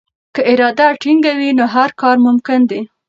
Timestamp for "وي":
1.39-1.49